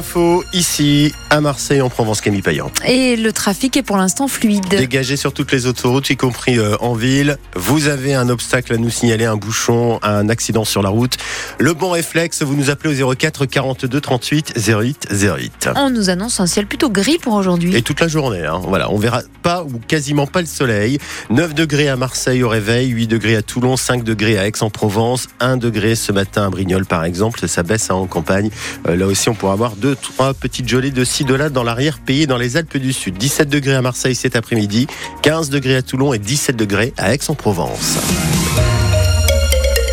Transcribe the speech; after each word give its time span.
infos 0.00 0.42
ici 0.54 1.12
à 1.28 1.42
Marseille 1.42 1.82
en 1.82 1.90
Provence, 1.90 2.22
Camille 2.22 2.40
Payan. 2.40 2.70
Et 2.86 3.16
le 3.16 3.34
trafic 3.34 3.76
est 3.76 3.82
pour 3.82 3.98
l'instant 3.98 4.28
fluide. 4.28 4.66
Dégagé 4.70 5.18
sur 5.18 5.34
toutes 5.34 5.52
les 5.52 5.66
autoroutes, 5.66 6.08
y 6.08 6.16
compris 6.16 6.58
euh, 6.58 6.74
en 6.80 6.94
ville. 6.94 7.36
Vous 7.54 7.86
avez 7.86 8.14
un 8.14 8.30
obstacle 8.30 8.72
à 8.72 8.78
nous 8.78 8.88
signaler, 8.88 9.26
un 9.26 9.36
bouchon, 9.36 9.98
un 10.02 10.30
accident 10.30 10.64
sur 10.64 10.82
la 10.82 10.88
route. 10.88 11.18
Le 11.58 11.74
bon 11.74 11.90
réflexe, 11.90 12.42
vous 12.42 12.56
nous 12.56 12.70
appelez 12.70 13.02
au 13.02 13.14
04 13.14 13.44
42 13.44 14.00
38 14.00 14.54
08 14.66 15.08
08. 15.12 15.68
On 15.76 15.90
nous 15.90 16.08
annonce 16.08 16.40
un 16.40 16.46
ciel 16.46 16.66
plutôt 16.66 16.88
gris 16.88 17.18
pour 17.18 17.34
aujourd'hui. 17.34 17.76
Et 17.76 17.82
toute 17.82 18.00
la 18.00 18.08
journée, 18.08 18.46
hein. 18.46 18.62
voilà, 18.66 18.90
on 18.90 18.96
verra 18.96 19.20
pas 19.42 19.64
ou 19.64 19.80
quasiment 19.86 20.26
pas 20.26 20.40
le 20.40 20.46
soleil. 20.46 20.98
9 21.28 21.54
degrés 21.54 21.88
à 21.88 21.96
Marseille 21.96 22.42
au 22.42 22.48
réveil, 22.48 22.88
8 22.88 23.06
degrés 23.06 23.36
à 23.36 23.42
Toulon, 23.42 23.76
5 23.76 24.02
degrés 24.02 24.38
à 24.38 24.46
Aix-en-Provence, 24.46 25.28
1 25.40 25.58
degré 25.58 25.94
ce 25.94 26.10
matin 26.10 26.46
à 26.46 26.48
Brignoles 26.48 26.86
par 26.86 27.04
exemple. 27.04 27.46
Ça 27.46 27.62
baisse 27.62 27.90
hein, 27.90 27.96
en 27.96 28.06
campagne. 28.06 28.48
Euh, 28.88 28.96
là 28.96 29.06
aussi, 29.06 29.28
on 29.28 29.34
pourra 29.34 29.52
avoir 29.52 29.76
deux, 29.90 29.96
trois 29.96 30.34
petites 30.34 30.68
gelées 30.68 30.92
de 30.92 31.02
ci, 31.04 31.24
de 31.24 31.34
là 31.34 31.50
dans 31.50 31.64
l'arrière-pays, 31.64 32.28
dans 32.28 32.36
les 32.36 32.56
Alpes 32.56 32.76
du 32.76 32.92
Sud. 32.92 33.18
17 33.18 33.48
degrés 33.48 33.74
à 33.74 33.82
Marseille 33.82 34.14
cet 34.14 34.36
après-midi, 34.36 34.86
15 35.22 35.50
degrés 35.50 35.74
à 35.74 35.82
Toulon 35.82 36.12
et 36.12 36.20
17 36.20 36.54
degrés 36.54 36.92
à 36.96 37.12
Aix-en-Provence. 37.12 37.98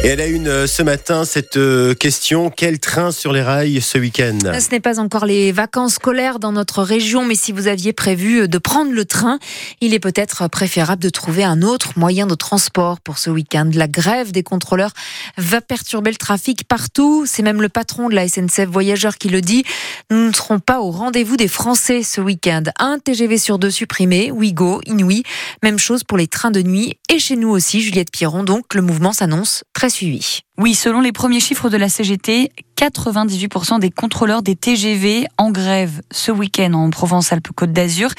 Et 0.03 0.09
elle 0.09 0.21
a 0.21 0.27
une 0.27 0.47
euh, 0.47 0.67
ce 0.67 0.83
matin 0.83 1.25
cette 1.25 1.57
euh, 1.57 1.95
question 1.95 2.51
quel 2.55 2.79
train 2.79 3.11
sur 3.11 3.33
les 3.33 3.41
rails 3.41 3.81
ce 3.81 3.97
week-end? 3.97 4.37
Ce 4.43 4.69
n'est 4.69 4.79
pas 4.79 4.99
encore 4.99 5.25
les 5.25 5.51
vacances 5.51 5.95
scolaires 5.95 6.37
dans 6.37 6.51
notre 6.51 6.83
région, 6.83 7.25
mais 7.25 7.33
si 7.33 7.51
vous 7.51 7.67
aviez 7.67 7.93
prévu 7.93 8.41
euh, 8.41 8.47
de 8.47 8.59
prendre 8.59 8.91
le 8.91 9.05
train, 9.05 9.39
il 9.81 9.95
est 9.95 9.99
peut-être 9.99 10.47
préférable 10.49 11.01
de 11.01 11.09
trouver 11.09 11.43
un 11.43 11.63
autre 11.63 11.93
moyen 11.95 12.27
de 12.27 12.35
transport 12.35 12.99
pour 12.99 13.17
ce 13.17 13.31
week-end. 13.31 13.69
La 13.73 13.87
grève 13.87 14.31
des 14.31 14.43
contrôleurs 14.43 14.91
va 15.37 15.61
perturber 15.61 16.11
le 16.11 16.17
trafic 16.17 16.67
partout. 16.67 17.25
C'est 17.25 17.43
même 17.43 17.61
le 17.61 17.69
patron 17.69 18.07
de 18.07 18.13
la 18.13 18.27
SNCF 18.27 18.67
Voyageurs 18.67 19.17
qui 19.17 19.29
le 19.29 19.41
dit. 19.41 19.63
Nous 20.11 20.27
ne 20.27 20.33
serons 20.33 20.59
pas 20.59 20.79
au 20.79 20.91
rendez-vous 20.91 21.37
des 21.37 21.47
Français 21.47 22.03
ce 22.03 22.21
week-end. 22.21 22.63
Un 22.77 22.99
TGV 22.99 23.39
sur 23.39 23.57
deux 23.57 23.71
supprimé, 23.71 24.29
Ouigo, 24.29 24.79
Inouï. 24.85 25.23
Même 25.63 25.79
chose 25.79 26.03
pour 26.03 26.19
les 26.19 26.27
trains 26.27 26.51
de 26.51 26.61
nuit 26.61 26.99
et 27.11 27.17
chez 27.17 27.35
nous 27.35 27.49
aussi, 27.49 27.81
Juliette 27.81 28.11
Piron. 28.11 28.43
Donc 28.43 28.75
le 28.75 28.83
mouvement 28.83 29.11
s'annonce 29.11 29.63
très 29.73 29.86
suivi. 29.89 30.46
Oui, 30.59 30.73
selon 30.73 31.01
les 31.01 31.11
premiers 31.11 31.39
chiffres 31.39 31.69
de 31.69 31.77
la 31.77 31.87
CGT, 31.87 32.51
98% 32.77 33.79
des 33.79 33.91
contrôleurs 33.91 34.41
des 34.41 34.55
TGV 34.55 35.27
en 35.37 35.51
grève 35.51 36.01
ce 36.09 36.31
week-end 36.31 36.73
en 36.73 36.89
Provence-Alpes-Côte 36.89 37.71
d'Azur 37.71 38.09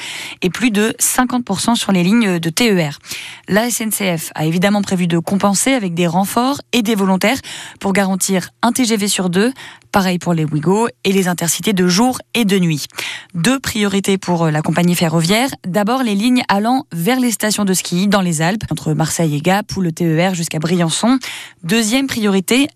et 0.41 0.49
plus 0.49 0.71
de 0.71 0.95
50% 0.99 1.75
sur 1.75 1.91
les 1.91 2.01
lignes 2.01 2.39
de 2.39 2.49
TER. 2.49 2.99
La 3.49 3.69
SNCF 3.69 4.31
a 4.35 4.45
évidemment 4.45 4.81
prévu 4.81 5.07
de 5.07 5.19
compenser 5.19 5.73
avec 5.73 5.93
des 5.93 6.07
renforts 6.07 6.61
et 6.71 6.81
des 6.81 6.95
volontaires 6.95 7.39
pour 7.81 7.91
garantir 7.91 8.51
un 8.61 8.71
TGV 8.71 9.09
sur 9.09 9.29
deux, 9.29 9.51
pareil 9.91 10.17
pour 10.17 10.33
les 10.33 10.45
Ouigo 10.45 10.87
et 11.03 11.11
les 11.11 11.27
intercités 11.27 11.73
de 11.73 11.87
jour 11.87 12.19
et 12.35 12.45
de 12.45 12.57
nuit. 12.57 12.85
Deux 13.33 13.59
priorités 13.59 14.17
pour 14.17 14.47
la 14.47 14.61
compagnie 14.61 14.95
ferroviaire. 14.95 15.49
D'abord, 15.67 16.03
les 16.03 16.15
lignes 16.15 16.43
allant 16.47 16.85
vers 16.93 17.19
les 17.19 17.31
stations 17.31 17.65
de 17.65 17.73
ski 17.73 18.07
dans 18.07 18.21
les 18.21 18.41
Alpes, 18.41 18.63
entre 18.71 18.93
Marseille 18.93 19.35
et 19.35 19.41
Gap 19.41 19.75
ou 19.75 19.81
le 19.81 19.91
TER 19.91 20.35
jusqu'à 20.35 20.59
Briançon. 20.59 21.17
Deuxième 21.63 22.07
priorité, 22.07 22.28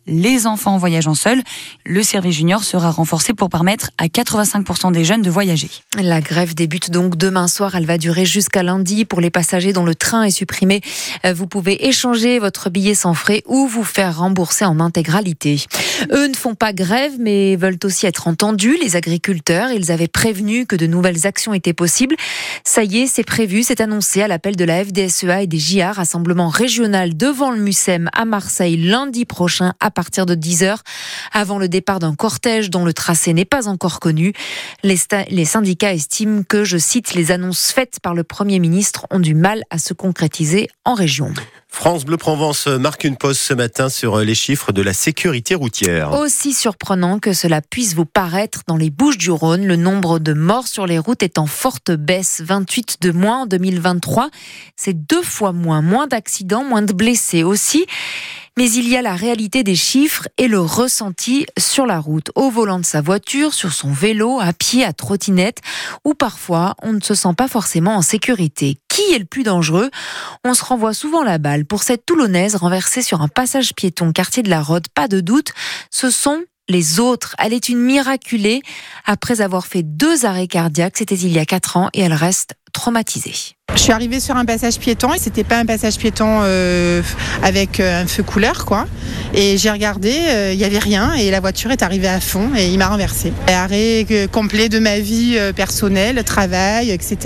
les 0.08 0.48
enfants 0.48 0.78
voyageant 0.78 1.16
seuls. 1.16 1.42
Le 1.86 2.04
service 2.04 2.36
junior 2.36 2.64
sera 2.64 2.92
renforcé 2.92 3.34
pour 3.34 3.50
permettre 3.50 3.92
à 3.98 4.08
85% 4.08 4.92
des 4.92 5.06
jeunes 5.06 5.22
de 5.22 5.30
voyager. 5.30 5.70
La 6.02 6.22
grève 6.22 6.56
débute 6.56 6.92
donc 6.92 7.18
demain 7.18 7.48
soir. 7.48 7.76
Elle 7.76 7.86
va 7.86 7.98
durer 7.98 8.26
jusqu'à 8.26 8.64
lundi. 8.64 9.06
Pour 9.06 9.22
les 9.22 9.30
passagers 9.30 9.74
dont 9.74 9.86
le 9.86 9.96
train 9.96 10.24
est 10.24 10.32
supprimé, 10.32 10.82
euh, 11.26 11.34
vous 11.34 11.48
pouvez 11.48 11.88
échanger 11.88 12.40
votre 12.40 12.70
billet 12.70 12.96
sans 12.96 13.14
frais 13.14 13.44
ou 13.46 13.68
vous 13.68 13.84
faire 13.84 14.18
rembourser 14.18 14.66
en 14.66 14.80
intégralité. 14.80 15.64
Eux 16.12 16.28
ne 16.28 16.36
font 16.36 16.56
pas 16.56 16.74
grève, 16.74 17.14
mais 17.20 17.56
veulent 17.56 17.78
aussi 17.84 18.06
être 18.06 18.28
entendus. 18.28 18.78
Les 18.82 18.96
agriculteurs, 18.96 19.72
ils 19.72 19.92
avaient 19.92 20.08
prévenu 20.08 20.66
que 20.66 20.76
de 20.76 20.88
nouvelles 20.88 21.28
actions 21.28 21.54
étaient 21.54 21.74
possibles. 21.74 22.16
Ça 22.64 22.84
y 22.84 23.00
est, 23.00 23.08
c'est 23.08 23.24
prévu, 23.24 23.64
c'est 23.64 23.82
annoncé 23.82 24.22
à 24.22 24.28
l'appel 24.28 24.56
de 24.56 24.66
la 24.66 24.84
FDSEA 24.84 25.44
et 25.44 25.48
des 25.48 25.60
JA, 25.60 25.92
rassemblement 25.92 26.50
régional 26.50 27.16
devant 27.16 27.52
le 27.52 27.60
MUSEM 27.60 28.10
à 28.14 28.26
Marseille 28.26 28.78
lundi 28.78 29.26
prochain 29.26 29.43
à 29.80 29.92
partir 29.92 30.26
de 30.26 30.36
10h, 30.36 30.78
avant 31.32 31.58
le 31.58 31.68
départ 31.68 32.00
d'un 32.00 32.16
cortège 32.16 32.70
dont 32.70 32.86
le 32.86 32.94
tracé 32.94 33.34
n'est 33.34 33.46
pas 33.46 33.68
encore 33.68 34.00
connu. 34.00 34.34
Les, 34.84 34.98
les 35.30 35.46
syndicats 35.46 35.94
estiment 35.94 36.44
que, 36.44 36.64
je 36.64 36.78
cite, 36.78 37.14
les 37.14 37.32
annonces 37.32 37.72
faites 37.72 38.00
par 38.02 38.14
le 38.14 38.24
Premier 38.24 38.60
ministre 38.60 39.06
ont 39.12 39.20
du 39.20 39.36
mal 39.36 39.64
à 39.70 39.78
se 39.78 39.94
concrétiser 39.94 40.70
en 40.86 40.94
région. 40.94 41.34
France 41.74 42.06
Bleu 42.06 42.18
Provence 42.18 42.68
marque 42.68 43.04
une 43.04 43.18
pause 43.18 43.38
ce 43.38 43.54
matin 43.54 43.90
sur 43.90 44.20
les 44.20 44.36
chiffres 44.36 44.72
de 44.72 44.82
la 44.82 44.94
sécurité 44.94 45.54
routière. 45.54 46.14
Aussi 46.14 46.54
surprenant 46.54 47.20
que 47.20 47.34
cela 47.34 47.62
puisse 47.62 47.94
vous 47.94 48.06
paraître 48.06 48.62
dans 48.68 48.78
les 48.78 48.90
Bouches 48.90 49.18
du 49.18 49.32
Rhône, 49.32 49.66
le 49.66 49.76
nombre 49.76 50.20
de 50.20 50.34
morts 50.34 50.68
sur 50.68 50.86
les 50.86 51.00
routes 51.00 51.24
est 51.24 51.38
en 51.38 51.48
forte 51.48 51.92
baisse, 51.92 52.42
28 52.46 53.00
de 53.02 53.12
moins 53.12 53.42
en 53.42 53.46
2023. 53.48 54.30
C'est 54.78 54.94
deux 54.94 55.24
fois 55.24 55.52
moins, 55.52 55.82
moins 55.82 56.08
d'accidents, 56.08 56.64
moins 56.64 56.84
de 56.84 56.94
blessés 56.94 57.44
aussi. 57.44 57.86
Mais 58.56 58.72
il 58.72 58.88
y 58.88 58.96
a 58.96 59.02
la 59.02 59.16
réalité 59.16 59.64
des 59.64 59.76
chiffres 59.76 60.28
et 60.38 60.48
le 60.48 60.60
ressenti 60.60 61.48
sur 61.58 61.88
la 61.88 62.00
route, 62.00 62.30
au 62.36 62.52
volant 62.52 62.80
de 62.80 62.86
sa 62.86 63.02
voiture, 63.02 63.52
sur 63.52 63.74
son 63.74 63.92
vélo, 63.92 64.40
à 64.40 64.54
pied, 64.54 64.86
à 64.86 64.94
trottinette, 64.94 65.58
où 66.06 66.14
parfois 66.14 66.76
on 66.84 66.94
ne 66.94 67.02
se 67.02 67.16
sent 67.16 67.34
pas 67.36 67.48
forcément 67.48 67.96
en 67.96 68.04
sécurité. 68.04 68.78
Qui 68.94 69.12
est 69.16 69.18
le 69.18 69.26
plus 69.26 69.42
dangereux 69.42 69.90
On 70.46 70.54
se 70.54 70.64
renvoie 70.64 70.94
souvent 70.94 71.24
la 71.24 71.40
balle. 71.40 71.66
Pour 71.66 71.82
cette 71.82 72.06
Toulonnaise 72.06 72.56
renversée 72.56 73.02
sur 73.02 73.24
un 73.24 73.28
passage 73.28 73.74
piéton 73.74 74.12
quartier 74.12 74.44
de 74.44 74.52
la 74.52 74.62
Rode, 74.62 74.88
pas 74.94 75.08
de 75.08 75.20
doute, 75.20 75.52
ce 75.90 76.12
sont 76.12 76.44
les 76.70 77.00
autres. 77.00 77.36
Elle 77.40 77.54
est 77.54 77.70
une 77.70 77.80
miraculée 77.80 78.62
après 79.04 79.42
avoir 79.42 79.66
fait 79.66 79.82
deux 79.82 80.26
arrêts 80.26 80.46
cardiaques, 80.46 80.98
c'était 80.98 81.16
il 81.16 81.32
y 81.32 81.40
a 81.40 81.46
quatre 81.48 81.76
ans, 81.76 81.90
et 81.94 82.02
elle 82.02 82.14
reste 82.14 82.54
traumatisée. 82.72 83.56
Je 83.76 83.82
suis 83.82 83.92
arrivée 83.92 84.20
sur 84.20 84.36
un 84.36 84.46
passage 84.46 84.78
piéton 84.78 85.14
et 85.14 85.18
c'était 85.18 85.44
pas 85.44 85.58
un 85.58 85.66
passage 85.66 85.98
piéton 85.98 86.42
euh, 86.44 87.02
avec 87.42 87.80
euh, 87.80 88.04
un 88.04 88.08
feu 88.08 88.22
couleur 88.22 88.66
quoi. 88.66 88.86
Et 89.34 89.58
j'ai 89.58 89.72
regardé, 89.72 90.14
euh, 90.30 90.52
il 90.54 90.60
n'y 90.60 90.64
avait 90.64 90.80
rien 90.80 91.14
et 91.14 91.32
la 91.32 91.40
voiture 91.40 91.72
est 91.72 91.82
arrivée 91.82 92.08
à 92.08 92.20
fond 92.20 92.52
et 92.56 92.68
il 92.68 92.78
m'a 92.78 92.88
renversé. 92.88 93.34
Arrêt 93.48 94.06
complet 94.32 94.70
de 94.70 94.78
ma 94.78 95.00
vie 95.00 95.38
personnelle, 95.56 96.24
travail, 96.24 96.92
etc. 96.92 97.18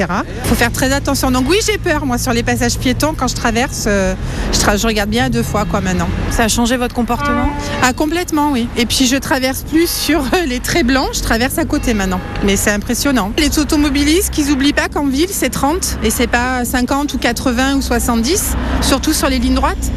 Faut 0.46 0.56
faire 0.56 0.72
très 0.72 0.94
attention. 0.94 1.32
Donc 1.32 1.50
oui, 1.50 1.58
j'ai 1.66 1.78
peur 1.78 2.06
moi 2.06 2.18
sur 2.18 2.32
les 2.32 2.44
passages 2.44 2.78
piétons 2.78 3.14
quand 3.16 3.28
je 3.28 3.36
traverse. 3.36 3.84
je, 3.86 4.78
je, 4.78 4.88
regarde 4.88 5.10
bien 5.10 5.30
deux 5.30 5.44
fois 5.44 5.66
quoi 5.66 5.82
maintenant. 5.82 6.08
Ça 6.32 6.44
a 6.44 6.48
changé 6.48 6.78
votre 6.78 6.96
comportement? 6.96 7.50
Ah 7.84 7.92
complètement 7.92 8.52
oui. 8.52 8.70
Et 8.78 8.86
puis 8.86 9.06
je 9.06 9.18
traverse 9.18 9.64
plus 9.64 9.90
sur 9.90 10.24
les 10.48 10.60
traits 10.60 10.88
blancs, 10.88 11.10
je 11.14 11.22
traverse 11.22 11.58
à 11.58 11.66
côté 11.66 11.94
maintenant. 11.94 12.22
Mais 12.44 12.56
c'est 12.56 12.72
impressionnant. 12.72 13.34
Les 13.38 13.60
automobilistes 13.60 14.32
qu'ils 14.32 14.48
n'oublient 14.48 14.74
pas 14.74 14.88
qu'en 14.88 15.08
ville 15.08 15.30
c'est 15.30 15.50
30 15.50 16.00
et 16.04 16.10
c'est 16.10 16.28
pas 16.28 16.37
50 16.64 17.14
ou 17.14 17.18
80 17.18 17.76
ou 17.76 17.82
70, 17.82 18.56
surtout 18.82 19.14
sur 19.14 19.30
les 19.30 19.40
lignes 19.40 19.56
droites, 19.56 19.92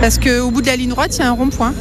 parce 0.00 0.18
qu'au 0.18 0.50
bout 0.50 0.62
de 0.62 0.66
la 0.66 0.76
ligne 0.76 0.90
droite, 0.90 1.16
il 1.16 1.20
y 1.20 1.22
a 1.22 1.28
un 1.28 1.32
rond-point. 1.32 1.74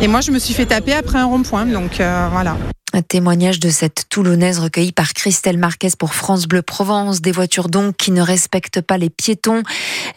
Et 0.00 0.08
moi, 0.08 0.20
je 0.20 0.30
me 0.30 0.38
suis 0.38 0.54
fait 0.54 0.66
taper 0.66 0.94
après 0.94 1.18
un 1.18 1.26
rond-point, 1.26 1.66
donc 1.66 2.00
euh, 2.00 2.28
voilà. 2.32 2.56
Un 2.92 3.02
témoignage 3.02 3.60
de 3.60 3.70
cette 3.70 4.06
Toulonnaise 4.08 4.58
recueilli 4.58 4.90
par 4.90 5.14
Christelle 5.14 5.58
Marquez 5.58 5.90
pour 5.96 6.12
France 6.12 6.46
Bleu 6.48 6.60
Provence. 6.60 7.20
Des 7.20 7.30
voitures 7.30 7.68
donc 7.68 7.96
qui 7.96 8.10
ne 8.10 8.20
respectent 8.20 8.80
pas 8.80 8.98
les 8.98 9.10
piétons, 9.10 9.62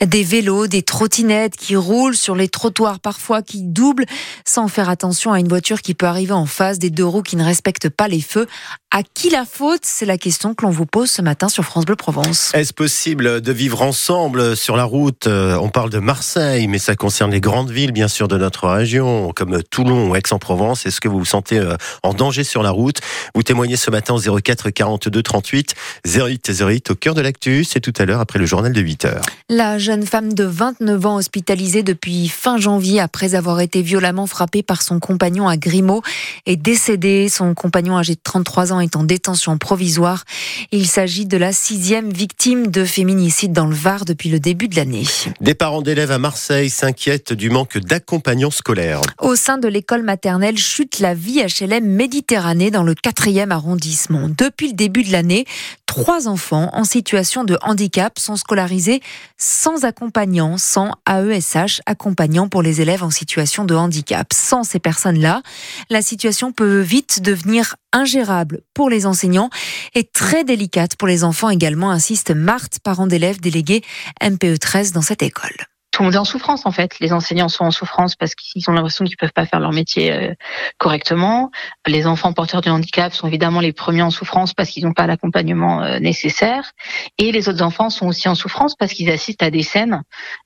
des 0.03 0.23
vélos, 0.23 0.65
des 0.65 0.81
trottinettes 0.81 1.55
qui 1.55 1.75
roulent 1.75 2.15
sur 2.15 2.35
les 2.35 2.47
trottoirs 2.47 2.99
parfois, 2.99 3.43
qui 3.43 3.61
doublent 3.61 4.05
sans 4.43 4.67
faire 4.67 4.89
attention 4.89 5.31
à 5.31 5.39
une 5.39 5.47
voiture 5.47 5.83
qui 5.83 5.93
peut 5.93 6.07
arriver 6.07 6.31
en 6.33 6.47
face, 6.47 6.79
des 6.79 6.89
deux 6.89 7.05
roues 7.05 7.21
qui 7.21 7.35
ne 7.35 7.43
respectent 7.43 7.89
pas 7.89 8.07
les 8.07 8.21
feux. 8.21 8.47
À 8.89 9.01
qui 9.03 9.29
la 9.29 9.45
faute? 9.45 9.81
C'est 9.83 10.05
la 10.05 10.17
question 10.17 10.55
que 10.55 10.65
l'on 10.65 10.71
vous 10.71 10.85
pose 10.87 11.11
ce 11.11 11.21
matin 11.21 11.49
sur 11.49 11.65
France 11.65 11.85
Bleu 11.85 11.95
Provence. 11.95 12.51
Est-ce 12.55 12.73
possible 12.73 13.41
de 13.41 13.51
vivre 13.51 13.83
ensemble 13.83 14.55
sur 14.55 14.75
la 14.77 14.83
route? 14.83 15.27
Euh, 15.27 15.57
On 15.61 15.69
parle 15.69 15.91
de 15.91 15.99
Marseille, 15.99 16.67
mais 16.67 16.79
ça 16.79 16.95
concerne 16.95 17.31
les 17.31 17.41
grandes 17.41 17.71
villes, 17.71 17.91
bien 17.91 18.07
sûr, 18.07 18.27
de 18.27 18.37
notre 18.37 18.67
région, 18.67 19.31
comme 19.35 19.61
Toulon 19.63 20.09
ou 20.09 20.15
Aix-en-Provence. 20.15 20.87
Est-ce 20.87 21.01
que 21.01 21.07
vous 21.07 21.19
vous 21.19 21.25
sentez 21.25 21.59
euh, 21.59 21.75
en 22.01 22.13
danger 22.13 22.43
sur 22.43 22.62
la 22.63 22.71
route 22.71 22.99
Vous 23.35 23.43
témoignez 23.43 23.75
ce 23.75 23.91
matin 23.91 24.15
au 24.15 24.19
04 24.19 24.69
42 24.69 25.21
38 25.21 25.75
08 26.05 26.51
08 26.59 26.91
au 26.91 26.95
cœur 26.95 27.13
de 27.13 27.21
l'actu. 27.21 27.63
C'est 27.63 27.79
tout 27.79 27.93
à 27.97 28.05
l'heure 28.05 28.19
après 28.19 28.39
le 28.39 28.45
journal 28.45 28.73
de 28.73 28.81
8 28.81 29.05
heures. 29.05 29.21
La 29.49 29.77
jeune 29.77 30.05
femme 30.05 30.33
de 30.33 30.43
29 30.43 31.05
ans 31.05 31.15
hospitalisée 31.17 31.83
depuis 31.83 32.27
fin 32.27 32.57
janvier 32.57 32.99
après 32.99 33.35
avoir 33.35 33.59
été 33.59 33.81
violemment 33.81 34.27
frappée 34.27 34.63
par 34.63 34.81
son 34.81 34.99
compagnon 34.99 35.47
à 35.47 35.57
Grimaud 35.57 36.01
est 36.45 36.55
décédée. 36.55 37.29
Son 37.29 37.53
compagnon 37.53 37.97
âgé 37.97 38.15
de 38.15 38.21
33 38.23 38.73
ans 38.73 38.79
est 38.79 38.95
en 38.95 39.03
détention 39.03 39.57
provisoire. 39.57 40.23
Il 40.71 40.87
s'agit 40.87 41.25
de 41.25 41.37
la 41.37 41.53
sixième 41.53 42.11
victime 42.11 42.67
de 42.67 42.85
féminicide 42.85 43.53
dans 43.53 43.65
le 43.65 43.75
Var 43.75 44.05
depuis 44.05 44.29
le 44.29 44.39
début 44.39 44.67
de 44.67 44.75
l'année. 44.75 45.05
Des 45.41 45.55
parents 45.55 45.81
d'élèves 45.81 46.11
à 46.11 46.17
Marseille 46.17 46.69
s'inquiètent 46.69 47.33
du 47.33 47.49
manque 47.49 47.77
d'accompagnants 47.77 48.51
scolaires. 48.51 49.01
Au 49.19 49.35
sein 49.35 49.57
de 49.57 49.67
l'école 49.67 50.03
maternelle 50.03 50.57
chute 50.57 50.99
la 50.99 51.13
vie 51.13 51.41
HLM 51.41 51.85
Méditerranée 51.85 52.52
Dans 52.53 52.83
le 52.83 52.93
4e 52.93 53.49
arrondissement. 53.49 54.29
Depuis 54.29 54.67
le 54.67 54.73
début 54.73 55.01
de 55.01 55.11
l'année, 55.11 55.45
trois 55.87 56.27
enfants 56.27 56.69
en 56.73 56.83
situation 56.83 57.43
de 57.43 57.57
handicap 57.63 58.19
sont 58.19 58.35
scolarisés 58.35 59.01
sans 59.39 59.85
accompagnant, 59.85 60.59
sans 60.59 60.91
AESH, 61.09 61.81
accompagnant 61.87 62.49
pour 62.49 62.61
les 62.61 62.79
élèves 62.79 63.03
en 63.03 63.09
situation 63.09 63.65
de 63.65 63.73
handicap. 63.73 64.31
Sans 64.33 64.63
ces 64.63 64.77
personnes-là, 64.77 65.41
la 65.89 66.03
situation 66.03 66.51
peut 66.51 66.79
vite 66.79 67.23
devenir 67.23 67.75
ingérable 67.91 68.61
pour 68.75 68.87
les 68.87 69.07
enseignants 69.07 69.49
et 69.95 70.03
très 70.03 70.43
délicate 70.43 70.95
pour 70.95 71.07
les 71.07 71.23
enfants 71.23 71.49
également, 71.49 71.89
insiste 71.89 72.29
Marthe, 72.29 72.77
parent 72.83 73.07
d'élèves 73.07 73.41
délégué 73.41 73.81
MPE 74.21 74.59
13 74.59 74.91
dans 74.91 75.01
cette 75.01 75.23
école 75.23 75.72
tout 75.93 76.01
le 76.01 76.07
monde 76.07 76.15
est 76.15 76.17
en 76.17 76.25
souffrance 76.25 76.65
en 76.65 76.71
fait. 76.71 76.99
Les 76.99 77.13
enseignants 77.13 77.49
sont 77.49 77.65
en 77.65 77.71
souffrance 77.71 78.15
parce 78.15 78.33
qu'ils 78.33 78.67
ont 78.67 78.73
l'impression 78.73 79.05
qu'ils 79.05 79.15
peuvent 79.15 79.31
pas 79.31 79.45
faire 79.45 79.59
leur 79.59 79.71
métier 79.71 80.11
euh, 80.11 80.33
correctement. 80.79 81.51
Les 81.85 82.07
enfants 82.07 82.33
porteurs 82.33 82.61
de 82.61 82.71
handicap 82.71 83.13
sont 83.13 83.27
évidemment 83.27 83.59
les 83.59 83.73
premiers 83.73 84.01
en 84.01 84.09
souffrance 84.09 84.55
parce 84.55 84.69
qu'ils 84.71 84.83
n'ont 84.85 84.93
pas 84.93 85.05
l'accompagnement 85.05 85.83
euh, 85.83 85.99
nécessaire. 85.99 86.71
Et 87.19 87.31
les 87.31 87.47
autres 87.47 87.61
enfants 87.61 87.91
sont 87.91 88.07
aussi 88.07 88.27
en 88.27 88.33
souffrance 88.33 88.75
parce 88.75 88.91
qu'ils 88.91 89.11
assistent 89.11 89.43
à 89.43 89.51
des 89.51 89.61
scènes 89.61 90.01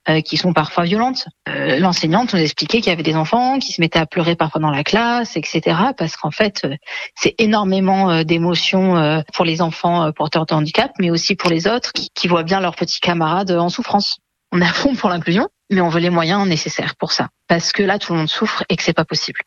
euh, 0.09 0.19
qui 0.19 0.35
sont 0.35 0.51
parfois 0.51 0.83
violentes. 0.83 1.27
L'enseignante 1.47 2.33
nous 2.33 2.41
expliquait 2.41 2.81
qu'il 2.81 2.89
y 2.89 2.93
avait 2.93 3.03
des 3.03 3.15
enfants 3.15 3.57
qui 3.57 3.71
se 3.71 3.79
mettaient 3.79 3.99
à 3.99 4.05
pleurer 4.05 4.35
parfois 4.35 4.59
dans 4.59 4.69
la 4.69 4.83
classe, 4.83 5.37
etc. 5.37 5.61
Parce 5.97 6.17
qu'en 6.17 6.31
fait, 6.31 6.67
c'est 7.15 7.35
énormément 7.37 8.23
d'émotions 8.23 9.23
pour 9.33 9.45
les 9.45 9.61
enfants 9.61 10.11
porteurs 10.11 10.45
de 10.45 10.53
handicap, 10.53 10.91
mais 10.99 11.09
aussi 11.09 11.35
pour 11.35 11.49
les 11.49 11.67
autres 11.67 11.93
qui, 11.93 12.09
qui 12.13 12.27
voient 12.27 12.43
bien 12.43 12.59
leurs 12.59 12.75
petits 12.75 12.99
camarades 12.99 13.51
en 13.51 13.69
souffrance 13.69 14.19
on 14.51 14.61
à 14.61 14.73
fond 14.73 14.95
pour 14.95 15.09
l'inclusion, 15.09 15.47
mais 15.69 15.81
on 15.81 15.89
veut 15.89 15.99
les 15.99 16.09
moyens 16.09 16.47
nécessaires 16.47 16.95
pour 16.95 17.11
ça. 17.11 17.29
Parce 17.47 17.71
que 17.71 17.83
là, 17.83 17.99
tout 17.99 18.13
le 18.13 18.19
monde 18.19 18.29
souffre 18.29 18.63
et 18.69 18.75
que 18.75 18.83
c'est 18.83 18.93
pas 18.93 19.05
possible. 19.05 19.41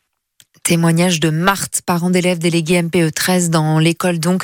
Témoignage 0.63 1.19
de 1.19 1.29
Marthe, 1.29 1.81
parent 1.85 2.11
d'élèves 2.11 2.37
délégués 2.37 2.83
MPE 2.83 3.11
13 3.15 3.49
dans 3.49 3.79
l'école 3.79 4.19
donc 4.19 4.43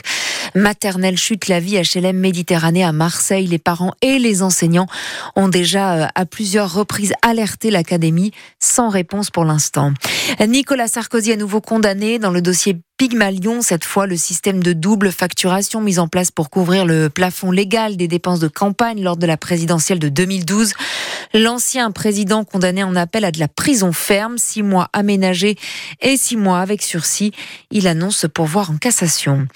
maternelle 0.57 1.17
chute 1.17 1.47
la 1.47 1.59
vie 1.59 1.77
HLM 1.77 2.17
Méditerranée 2.17 2.83
à 2.83 2.91
Marseille. 2.91 3.47
Les 3.47 3.59
parents 3.59 3.93
et 4.01 4.19
les 4.19 4.41
enseignants 4.41 4.87
ont 5.35 5.47
déjà 5.47 5.93
euh, 5.93 6.07
à 6.15 6.25
plusieurs 6.25 6.73
reprises 6.73 7.13
alerté 7.21 7.71
l'académie 7.71 8.31
sans 8.59 8.89
réponse 8.89 9.29
pour 9.29 9.45
l'instant. 9.45 9.93
Nicolas 10.45 10.87
Sarkozy 10.87 11.31
à 11.31 11.35
nouveau 11.35 11.61
condamné 11.61 12.19
dans 12.19 12.31
le 12.31 12.41
dossier 12.41 12.77
Pygmalion, 12.97 13.61
cette 13.61 13.85
fois 13.85 14.07
le 14.07 14.17
système 14.17 14.63
de 14.63 14.73
double 14.73 15.11
facturation 15.11 15.81
mis 15.81 15.99
en 15.99 16.07
place 16.07 16.31
pour 16.31 16.49
couvrir 16.49 16.83
le 16.83 17.09
plafond 17.09 17.51
légal 17.51 17.95
des 17.95 18.07
dépenses 18.07 18.39
de 18.39 18.47
campagne 18.47 19.03
lors 19.03 19.17
de 19.17 19.27
la 19.27 19.37
présidentielle 19.37 19.99
de 19.99 20.09
2012. 20.09 20.73
L'ancien 21.37 21.91
président 21.91 22.43
condamné 22.43 22.81
en 22.81 22.95
appel 22.95 23.23
à 23.23 23.31
de 23.31 23.37
la 23.37 23.47
prison 23.47 23.91
ferme, 23.91 24.39
six 24.39 24.63
mois 24.63 24.89
aménagés 24.91 25.55
et 26.01 26.17
six 26.17 26.35
mois 26.35 26.61
avec 26.61 26.81
sursis. 26.81 27.31
Il 27.69 27.87
annonce 27.87 28.25
pourvoir 28.33 28.71
en 28.71 28.77
cassation. 28.77 29.47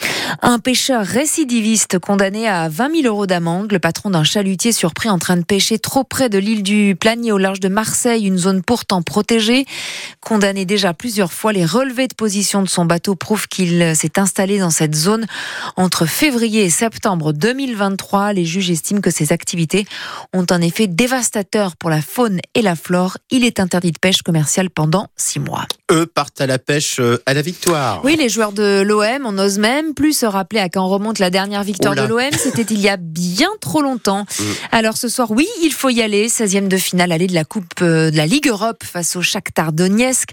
Un 0.44 0.60
pêcheur 0.60 1.04
récidiviste 1.04 1.98
condamné 1.98 2.48
à 2.48 2.69
20 2.69 3.01
000 3.01 3.07
euros 3.07 3.25
d'amende, 3.25 3.72
le 3.72 3.80
patron 3.80 4.12
d'un 4.12 4.24
chalutier 4.24 4.74
surpris 4.74 5.10
en 5.10 5.18
train 5.18 5.38
de 5.38 5.44
pêcher 5.44 5.80
trop 5.80 6.04
près 6.04 6.30
de 6.30 6.38
l'île 6.38 6.62
du 6.62 6.95
Planier 6.95 7.31
au 7.31 7.39
large 7.39 7.60
de 7.60 7.68
Marseille, 7.68 8.27
une 8.27 8.38
zone 8.38 8.62
pourtant 8.62 9.01
protégée. 9.01 9.66
Condamné 10.19 10.66
déjà 10.66 10.94
plusieurs 10.94 11.34
fois, 11.34 11.51
les 11.51 11.66
relevés 11.66 12.07
de 12.07 12.13
position 12.13 12.62
de 12.62 12.69
son 12.69 12.86
bateau 12.86 13.16
prouvent 13.16 13.48
qu'il 13.48 13.95
s'est 13.95 14.19
installé 14.19 14.60
dans 14.60 14.69
cette 14.69 14.94
zone 14.94 15.25
entre 15.77 16.06
février 16.06 16.63
et 16.63 16.69
septembre 16.69 17.34
2023. 17.34 18.34
Les 18.34 18.45
juges 18.45 18.69
estiment 18.69 19.01
que 19.01 19.10
ces 19.10 19.31
activités 19.34 19.88
ont 20.31 20.45
un 20.51 20.62
effet 20.62 20.86
dévastateur 20.86 21.70
pour 21.75 21.89
la 21.89 22.01
faune 22.01 22.39
et 22.56 22.62
la 22.62 22.75
flore. 22.75 23.18
Il 23.29 23.44
est 23.44 23.59
interdit 23.59 23.91
de 23.91 24.00
pêche 24.00 24.21
commerciale 24.21 24.69
pendant 24.69 25.07
six 25.15 25.39
mois. 25.39 25.65
Eux 25.91 26.06
partent 26.06 26.41
à 26.41 26.47
la 26.47 26.59
pêche 26.59 27.00
euh, 27.00 27.21
à 27.25 27.33
la 27.33 27.41
victoire. 27.41 28.03
Oui, 28.03 28.15
les 28.15 28.29
joueurs 28.29 28.51
de 28.51 28.81
l'OM, 28.81 29.25
on 29.25 29.33
n'ose 29.33 29.59
même 29.59 29.94
plus 29.94 30.13
se 30.13 30.25
rappeler 30.25 30.59
à 30.59 30.69
quand 30.69 30.88
remonte 30.88 31.19
la 31.19 31.29
dernière 31.29 31.63
victoire 31.63 31.95
de 31.95 32.01
l'OM. 32.01 32.31
C'était 32.38 32.73
il 32.73 32.79
y 32.79 32.89
a 32.89 32.97
bien 32.97 33.50
trop 33.59 33.81
longtemps. 33.81 34.25
Mm. 34.41 34.44
Alors 34.71 34.97
ce 34.97 35.07
soir, 35.07 35.29
oui, 35.31 35.47
il 35.62 35.71
faut 35.71 35.89
y 35.89 36.01
aller. 36.01 36.27
16e 36.27 36.68
de 36.68 36.77
finale, 36.77 37.12
aller 37.12 37.27
de 37.27 37.33
la 37.33 37.44
Coupe 37.44 37.74
euh, 37.81 38.09
de 38.09 38.17
la 38.17 38.25
Ligue 38.25 38.47
Europe 38.47 38.83
face 38.83 39.15
au 39.15 39.21
Shakhtar 39.21 39.74
Donetsk. 39.74 40.29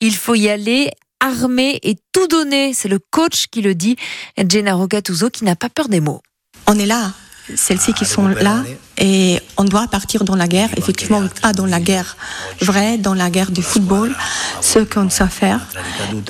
Il 0.00 0.14
faut 0.14 0.34
y 0.34 0.48
aller 0.48 0.90
armé 1.20 1.78
et 1.82 1.96
tout 2.12 2.26
donner. 2.26 2.74
C'est 2.74 2.88
le 2.88 2.98
coach 2.98 3.46
qui 3.50 3.62
le 3.62 3.74
dit, 3.74 3.96
Gennaro 4.36 4.88
Gattuso, 4.88 5.30
qui 5.30 5.44
n'a 5.44 5.56
pas 5.56 5.68
peur 5.68 5.88
des 5.88 6.00
mots. 6.00 6.22
On 6.66 6.78
est 6.78 6.86
là, 6.86 7.12
celles-ci 7.56 7.92
qui 7.92 8.04
sont 8.04 8.28
là, 8.28 8.62
et 8.98 9.40
on 9.56 9.64
doit 9.64 9.86
partir 9.88 10.24
dans 10.24 10.36
la 10.36 10.46
guerre, 10.46 10.70
effectivement, 10.76 11.22
pas 11.40 11.52
dans 11.52 11.66
la 11.66 11.80
guerre 11.80 12.16
vraie, 12.60 12.98
dans 12.98 13.14
la 13.14 13.30
guerre 13.30 13.50
du 13.50 13.62
football, 13.62 14.14
ce 14.60 14.80
qu'on 14.80 15.08
sait 15.08 15.26
faire. 15.28 15.66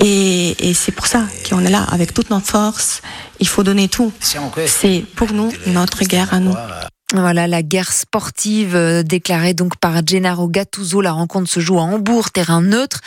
Et, 0.00 0.70
et 0.70 0.74
c'est 0.74 0.92
pour 0.92 1.06
ça 1.06 1.24
qu'on 1.48 1.64
est 1.64 1.70
là, 1.70 1.84
avec 1.90 2.14
toute 2.14 2.30
notre 2.30 2.46
force. 2.46 3.02
Il 3.40 3.48
faut 3.48 3.62
donner 3.62 3.88
tout. 3.88 4.12
C'est 4.66 5.04
pour 5.16 5.32
nous 5.32 5.52
notre 5.66 6.04
guerre 6.04 6.32
à 6.32 6.40
nous. 6.40 6.54
Voilà 7.12 7.48
la 7.48 7.64
guerre 7.64 7.92
sportive 7.92 8.76
euh, 8.76 9.02
déclarée 9.02 9.52
donc 9.52 9.76
par 9.78 10.06
Gennaro 10.06 10.48
Gattuso. 10.48 11.00
La 11.00 11.10
rencontre 11.10 11.50
se 11.50 11.58
joue 11.58 11.78
à 11.80 11.82
Hambourg, 11.82 12.30
terrain 12.30 12.62
neutre. 12.62 13.00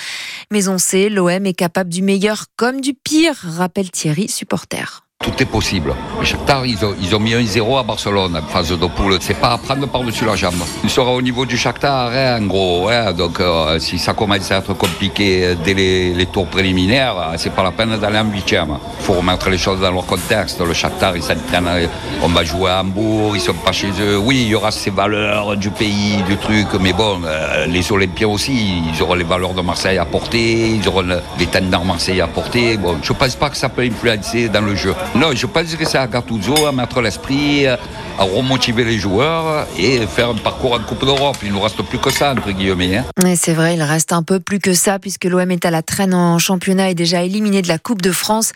Mais 0.52 0.68
on 0.68 0.78
sait, 0.78 1.08
l'OM 1.08 1.46
est 1.46 1.54
capable 1.54 1.90
du 1.90 2.02
meilleur 2.02 2.48
comme 2.58 2.82
du 2.82 2.94
pire, 2.94 3.36
rappelle 3.44 3.90
Thierry, 3.92 4.28
supporter 4.28 5.06
tout 5.24 5.34
est 5.40 5.46
possible. 5.46 5.96
Le 6.20 6.26
Shakhtar, 6.26 6.66
ils 6.66 7.16
ont, 7.16 7.20
mis 7.20 7.34
un 7.34 7.44
0 7.44 7.78
à 7.78 7.84
Barcelone 7.84 8.38
en 8.38 8.48
phase 8.48 8.78
de 8.78 8.88
poule. 8.88 9.18
C'est 9.22 9.40
pas 9.40 9.54
à 9.54 9.58
prendre 9.58 9.88
par-dessus 9.88 10.26
la 10.26 10.36
jambe. 10.36 10.62
Il 10.84 10.90
sera 10.90 11.12
au 11.12 11.22
niveau 11.22 11.46
du 11.46 11.58
Shakhtar, 11.58 12.12
hein, 12.14 12.42
en 12.42 12.46
gros. 12.46 12.90
Hein. 12.90 13.14
donc, 13.14 13.40
euh, 13.40 13.80
si 13.80 13.98
ça 13.98 14.14
commence 14.14 14.52
à 14.52 14.58
être 14.58 14.74
compliqué 14.74 15.56
dès 15.64 15.74
les, 15.74 16.26
tours 16.32 16.48
préliminaires, 16.48 17.16
euh, 17.18 17.36
c'est 17.38 17.52
pas 17.52 17.64
la 17.64 17.72
peine 17.72 17.98
d'aller 17.98 18.20
en 18.20 18.30
huitième. 18.30 18.78
Il 19.00 19.06
faut 19.06 19.14
remettre 19.14 19.50
les 19.50 19.58
choses 19.58 19.80
dans 19.80 19.92
leur 19.92 20.06
contexte. 20.06 20.60
Le 20.60 20.74
Shakhtar, 20.74 21.16
ils 21.16 21.24
s'entraînent. 21.24 21.90
On 22.22 22.28
va 22.28 22.44
jouer 22.44 22.72
à 22.72 22.82
Hambourg, 22.82 23.36
ils 23.36 23.42
sont 23.42 23.54
pas 23.54 23.72
chez 23.72 23.92
eux. 24.02 24.18
Oui, 24.18 24.42
il 24.44 24.48
y 24.50 24.56
aura 24.56 24.72
ces 24.72 24.90
valeurs 24.90 25.56
du 25.56 25.70
pays, 25.70 26.22
du 26.28 26.38
truc, 26.38 26.68
mais 26.82 26.94
bon, 26.94 27.22
euh, 27.26 27.66
les 27.68 27.92
Olympiens 27.92 28.28
aussi, 28.28 28.84
ils 28.94 29.02
auront 29.02 29.16
les 29.16 29.24
valeurs 29.24 29.54
de 29.54 29.62
Marseille 29.62 29.98
à 29.98 30.06
porter, 30.06 30.68
ils 30.68 30.88
auront 30.88 31.06
les 31.40 31.46
tendances 31.48 31.86
Marseille 31.86 32.22
à 32.22 32.28
porter. 32.28 32.78
Bon, 32.78 32.98
je 33.02 33.14
pense 33.14 33.36
pas 33.36 33.50
que 33.50 33.58
ça 33.58 33.70
peut 33.70 33.84
influencer 33.84 34.50
dans 34.50 34.62
le 34.62 34.76
jeu. 34.76 34.94
Non, 35.16 35.32
je 35.36 35.46
pense 35.46 35.76
que 35.76 35.86
c'est 35.86 36.00
à 36.00 36.08
Gattuso 36.08 36.66
à 36.66 36.72
mettre 36.72 37.00
l'esprit, 37.00 37.68
à 37.68 37.78
remotiver 38.24 38.84
les 38.84 38.98
joueurs 38.98 39.68
et 39.78 40.06
faire 40.08 40.30
un 40.30 40.36
parcours 40.36 40.74
en 40.74 40.80
Coupe 40.80 41.06
d'Europe. 41.06 41.38
Il 41.44 41.50
ne 41.50 41.54
nous 41.54 41.62
reste 41.62 41.82
plus 41.84 42.00
que 42.00 42.10
ça, 42.10 42.32
entre 42.34 42.52
guillemets. 42.52 42.98
Hein. 42.98 43.36
C'est 43.36 43.54
vrai, 43.54 43.76
il 43.76 43.84
reste 43.84 44.12
un 44.12 44.24
peu 44.24 44.40
plus 44.40 44.60
que 44.60 44.74
ça 44.74 44.98
puisque 45.00 45.26
l'OM 45.26 45.50
est 45.52 45.66
à 45.66 45.72
la 45.72 45.84
traîne 45.84 46.14
en 46.14 46.40
championnat 46.40 46.90
et 46.90 46.96
déjà 46.96 47.24
éliminé 47.24 47.62
de 47.62 47.68
la 47.68 47.78
Coupe 47.78 48.02
de 48.02 48.12
France. 48.12 48.54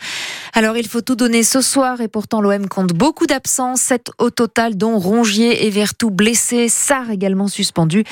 Alors 0.52 0.76
il 0.76 0.88
faut 0.88 1.00
tout 1.00 1.14
donner 1.14 1.42
ce 1.42 1.60
soir 1.60 2.00
et 2.00 2.08
pourtant 2.08 2.40
l'OM 2.40 2.68
compte 2.68 2.92
beaucoup 2.92 3.26
d'absences, 3.26 3.80
7 3.82 4.10
au 4.18 4.30
total 4.30 4.76
dont 4.76 4.98
Rongier 4.98 5.66
et 5.66 5.70
Vertou 5.70 6.10
blessés, 6.10 6.68
Sarr 6.68 7.10
également 7.10 7.48
suspendu. 7.48 8.04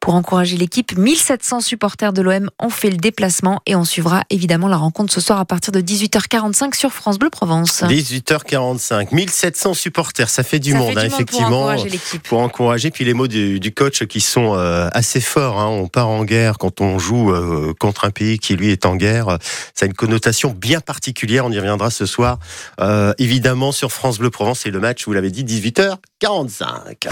Pour 0.00 0.14
encourager 0.14 0.56
l'équipe, 0.56 0.96
1700 0.96 1.60
supporters 1.60 2.12
de 2.12 2.22
l'OM 2.22 2.50
ont 2.58 2.70
fait 2.70 2.90
le 2.90 2.96
déplacement 2.96 3.60
et 3.66 3.76
on 3.76 3.84
suivra 3.84 4.24
évidemment 4.30 4.68
la 4.68 4.76
rencontre 4.76 5.12
ce 5.12 5.20
soir 5.20 5.38
à 5.38 5.44
partir 5.44 5.72
de 5.72 5.80
18h45 5.80 6.74
sur 6.74 6.92
France 6.92 7.18
Bleu 7.18 7.30
Provence. 7.30 7.84
18h45. 7.92 9.14
1700 9.14 9.74
supporters, 9.74 10.30
ça 10.30 10.42
fait 10.42 10.58
du 10.58 10.74
monde, 10.74 10.96
hein, 10.96 11.04
effectivement. 11.04 11.74
Pour 12.24 12.40
encourager, 12.40 12.90
Puis 12.90 13.04
les 13.04 13.14
mots 13.14 13.28
du, 13.28 13.72
coach 13.74 14.04
qui 14.04 14.20
sont 14.20 14.54
euh, 14.54 14.88
assez 14.92 15.20
forts. 15.20 15.58
Hein. 15.60 15.68
On 15.68 15.88
part 15.88 16.08
en 16.08 16.24
guerre 16.24 16.58
quand 16.58 16.80
on 16.80 16.98
joue 16.98 17.32
euh, 17.32 17.74
contre 17.78 18.04
un 18.04 18.10
pays 18.10 18.38
qui, 18.38 18.56
lui, 18.56 18.70
est 18.70 18.86
en 18.86 18.96
guerre. 18.96 19.38
Ça 19.74 19.84
a 19.84 19.86
une 19.86 19.94
connotation 19.94 20.50
bien 20.50 20.80
particulière. 20.80 21.44
On 21.46 21.52
y 21.52 21.58
reviendra 21.58 21.90
ce 21.90 22.06
soir. 22.06 22.38
Euh, 22.80 23.12
évidemment, 23.18 23.72
sur 23.72 23.92
France 23.92 24.18
Bleu 24.18 24.30
Provence, 24.30 24.60
c'est 24.60 24.70
le 24.70 24.80
match, 24.80 25.04
vous 25.06 25.12
l'avez 25.12 25.30
dit, 25.30 25.44
18h45. 25.44 27.08